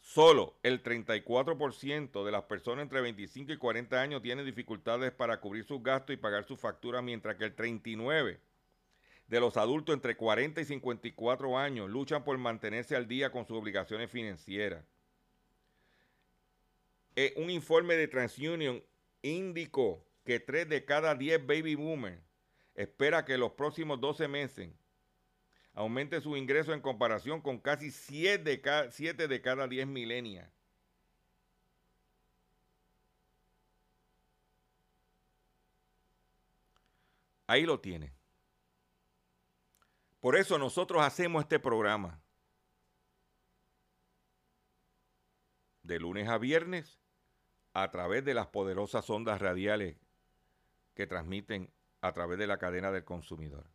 [0.00, 5.66] Solo el 34% de las personas entre 25 y 40 años tienen dificultades para cubrir
[5.66, 8.38] sus gastos y pagar sus facturas, mientras que el 39%
[9.26, 13.58] de los adultos entre 40 y 54 años luchan por mantenerse al día con sus
[13.58, 14.82] obligaciones financieras.
[17.16, 18.82] Eh, un informe de TransUnion
[19.20, 22.22] indicó que 3 de cada 10 baby boomers
[22.74, 24.70] espera que los próximos 12 meses
[25.74, 30.50] aumente su ingreso en comparación con casi 7 de cada, 7 de cada 10 milenias.
[37.46, 38.14] Ahí lo tiene.
[40.20, 42.22] Por eso nosotros hacemos este programa.
[45.82, 47.00] De lunes a viernes
[47.74, 49.96] a través de las poderosas ondas radiales
[50.94, 51.70] que transmiten
[52.00, 53.66] a través de la cadena del consumidor.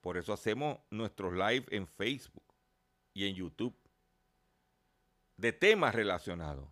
[0.00, 2.44] Por eso hacemos nuestros live en Facebook
[3.12, 3.76] y en YouTube
[5.36, 6.68] de temas relacionados.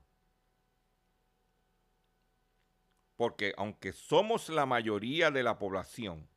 [3.17, 6.29] Porque aunque somos la mayoría de la población,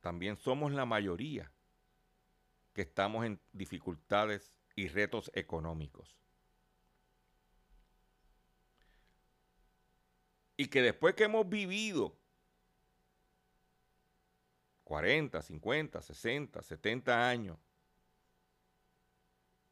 [0.00, 1.50] también somos la mayoría
[2.72, 6.14] que estamos en dificultades y retos económicos.
[10.56, 12.16] Y que después que hemos vivido
[14.84, 17.58] 40, 50, 60, 70 años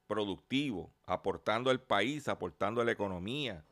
[0.07, 3.65] productivo, aportando al país, aportando a la economía,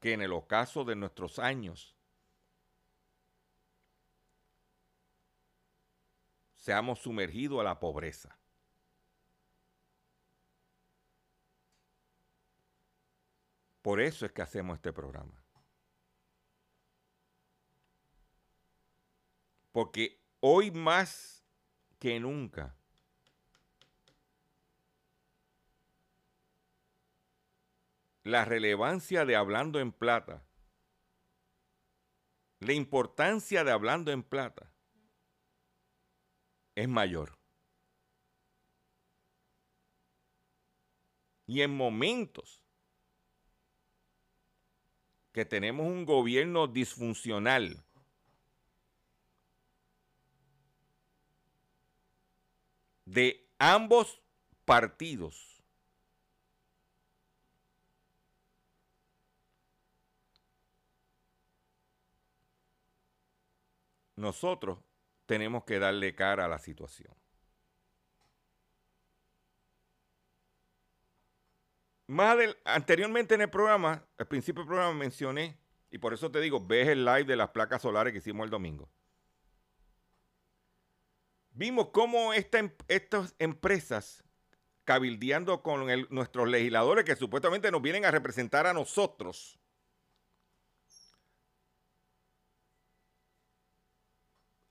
[0.00, 1.94] que en el ocaso de nuestros años
[6.56, 8.36] seamos sumergidos a la pobreza.
[13.82, 15.42] Por eso es que hacemos este programa.
[19.72, 21.44] Porque hoy más
[21.98, 22.76] que nunca
[28.22, 30.44] la relevancia de hablando en plata,
[32.60, 34.72] la importancia de hablando en plata
[36.76, 37.36] es mayor.
[41.46, 42.61] Y en momentos
[45.32, 47.82] que tenemos un gobierno disfuncional,
[53.06, 54.20] de ambos
[54.64, 55.62] partidos,
[64.16, 64.78] nosotros
[65.26, 67.21] tenemos que darle cara a la situación.
[72.12, 72.36] Más
[72.66, 75.56] anteriormente en el programa, al principio del programa mencioné,
[75.90, 78.50] y por eso te digo, ves el live de las placas solares que hicimos el
[78.50, 78.90] domingo.
[81.52, 84.22] Vimos cómo em, estas empresas,
[84.84, 89.58] cabildeando con nuestros legisladores que supuestamente nos vienen a representar a nosotros,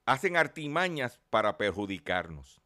[0.05, 2.61] hacen artimañas para perjudicarnos.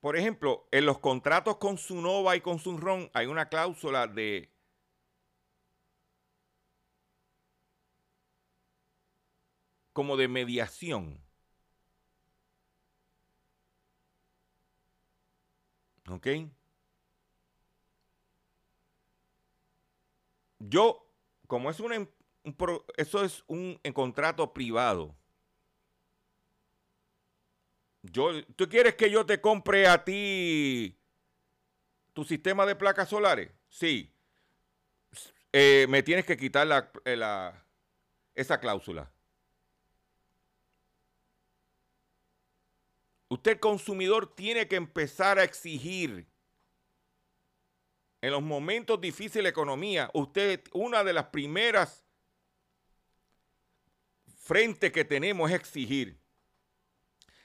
[0.00, 4.50] Por ejemplo, en los contratos con Sunova y con Sunron hay una cláusula de
[9.92, 11.20] como de mediación.
[16.08, 16.26] ¿Ok?
[20.58, 21.06] Yo,
[21.46, 22.06] como es un, em,
[22.96, 25.16] eso es un contrato privado,
[28.02, 30.98] yo, ¿Tú quieres que yo te compre a ti
[32.12, 33.50] tu sistema de placas solares?
[33.68, 34.12] Sí.
[35.52, 37.52] Eh, me tienes que quitar la, eh,
[38.34, 39.10] esa cláusula.
[43.28, 46.26] Usted, consumidor, tiene que empezar a exigir
[48.22, 50.10] en los momentos difíciles de la economía.
[50.14, 52.04] Usted, una de las primeras
[54.38, 56.19] frentes que tenemos es exigir.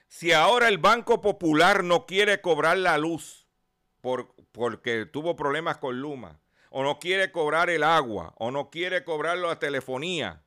[0.08, 3.48] Si ahora el Banco Popular no quiere cobrar la luz
[4.02, 6.40] por, porque tuvo problemas con Luma,
[6.70, 10.44] o no quiere cobrar el agua, o no quiere cobrar la telefonía,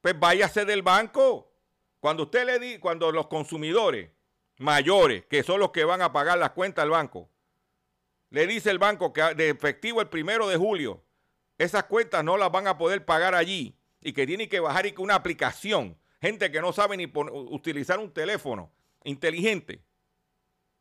[0.00, 1.52] pues váyase del banco.
[2.00, 4.10] Cuando usted le di, cuando los consumidores
[4.58, 7.28] mayores, que son los que van a pagar las cuentas al banco,
[8.30, 11.04] le dice el banco que de efectivo el primero de julio,
[11.56, 14.92] esas cuentas no las van a poder pagar allí y que tiene que bajar y
[14.92, 18.72] que una aplicación gente que no sabe ni utilizar un teléfono
[19.04, 19.82] inteligente.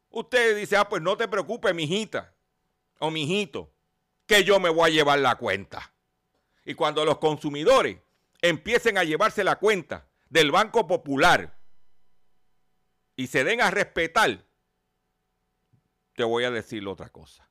[0.09, 2.33] Usted dice, ah, pues no te preocupes, mijita
[2.99, 3.71] o mijito,
[4.25, 5.93] que yo me voy a llevar la cuenta.
[6.65, 7.97] Y cuando los consumidores
[8.41, 11.57] empiecen a llevarse la cuenta del Banco Popular
[13.15, 14.45] y se den a respetar,
[16.13, 17.49] te voy a decir otra cosa.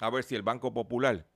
[0.00, 1.26] A ver si el Banco Popular.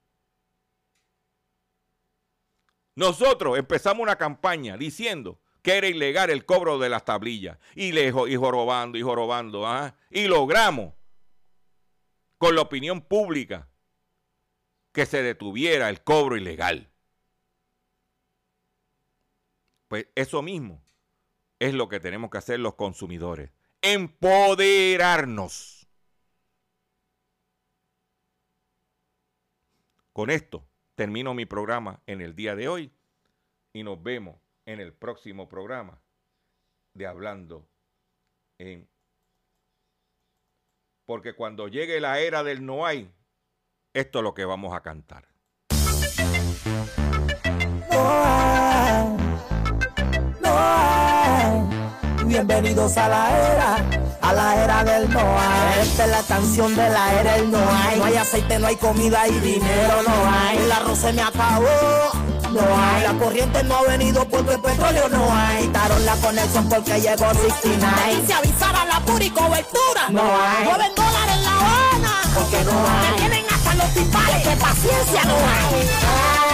[2.95, 7.59] Nosotros empezamos una campaña diciendo que era ilegal el cobro de las tablillas.
[7.75, 9.67] Y, y jorobando y jorobando.
[9.67, 9.97] ¿ah?
[10.11, 10.93] Y logramos
[12.37, 13.67] con la opinión pública
[14.93, 16.91] que se detuviera el cobro ilegal.
[19.89, 20.85] Pues eso mismo
[21.59, 23.51] es lo que tenemos que hacer los consumidores.
[23.81, 25.89] Empoderarnos.
[30.12, 32.93] Con esto termino mi programa en el día de hoy
[33.73, 36.03] y nos vemos en el próximo programa
[36.95, 37.69] de Hablando
[38.59, 38.89] en...
[41.07, 43.12] Porque cuando llegue la era del no hay,
[43.93, 45.29] esto es lo que vamos a cantar.
[47.91, 49.17] No hay,
[50.41, 52.25] no hay.
[52.25, 53.77] Bienvenidos a la era,
[54.23, 55.81] a la era del no hay.
[55.83, 57.99] Esta es la canción de la era del no hay.
[57.99, 60.57] No hay aceite, no hay comida y dinero no hay.
[60.57, 62.24] El arroz se me acabó
[62.55, 63.02] no hay.
[63.02, 65.66] La corriente no ha venido porque petróleo no hay.
[65.68, 68.24] Taron la conexión porque llegó 69.
[68.26, 70.09] Se avisara la pura y cobertura.
[70.11, 70.64] No hay.
[70.64, 72.20] Mueven dólares en La Habana.
[72.34, 73.11] Porque no hay.
[73.11, 76.44] Me tienen hasta los tipales De paciencia no hay.